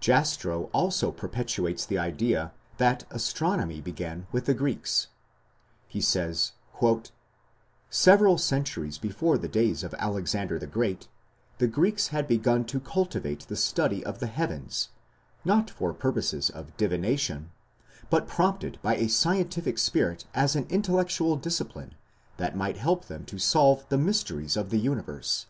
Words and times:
Jastrow 0.00 0.64
also 0.72 1.12
perpetuates 1.12 1.86
the 1.86 1.96
idea 1.96 2.52
that 2.78 3.04
astronomy 3.10 3.80
began 3.80 4.26
with 4.32 4.46
the 4.46 4.52
Greeks. 4.52 5.06
"Several 7.88 8.36
centuries 8.36 8.98
before 8.98 9.38
the 9.38 9.46
days 9.46 9.84
of 9.84 9.94
Alexander 9.94 10.58
the 10.58 10.66
Great," 10.66 11.02
he 11.02 11.06
says, 11.06 11.10
"the 11.60 11.66
Greeks 11.68 12.08
had 12.08 12.26
begun 12.26 12.64
to 12.64 12.80
cultivate 12.80 13.46
the 13.46 13.54
study 13.54 14.04
of 14.04 14.18
the 14.18 14.26
heavens, 14.26 14.88
not 15.44 15.70
for 15.70 15.94
purposes 15.94 16.50
of 16.50 16.76
divination, 16.76 17.52
but 18.10 18.26
prompted 18.26 18.80
by 18.82 18.96
a 18.96 19.06
scientific 19.06 19.78
spirit 19.78 20.24
as 20.34 20.56
an 20.56 20.66
intellectual 20.68 21.36
discipline 21.36 21.94
that 22.38 22.56
might 22.56 22.76
help 22.78 23.04
them 23.04 23.24
to 23.26 23.38
solve 23.38 23.88
the 23.88 23.96
mysteries 23.98 24.56
of 24.56 24.70
the 24.70 24.80
universe." 24.80 25.46